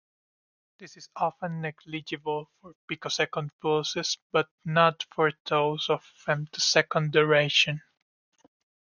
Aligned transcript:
This 0.79 0.97
is 0.97 1.09
often 1.15 1.61
negligible 1.61 2.49
for 2.59 2.73
picosecond 2.89 3.51
pulses 3.61 4.17
but 4.31 4.49
not 4.65 5.05
for 5.13 5.31
those 5.45 5.91
of 5.91 6.03
femtosecond 6.25 7.11
duration. 7.11 7.83